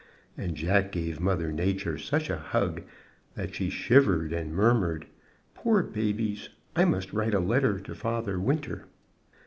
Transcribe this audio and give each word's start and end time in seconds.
and 0.35 0.55
Jack 0.55 0.91
gave 0.91 1.19
Mother 1.19 1.51
Nature 1.51 1.95
such 1.99 2.31
a 2.31 2.37
hug 2.37 2.81
that 3.35 3.53
she 3.53 3.69
shivered, 3.69 4.33
and 4.33 4.51
murmured: 4.55 5.05
"Poor 5.53 5.83
babies! 5.83 6.49
I 6.75 6.85
must 6.85 7.13
write 7.13 7.35
a 7.35 7.39
letter 7.39 7.79
to 7.81 7.93
Father 7.93 8.39
Winter." 8.39 8.87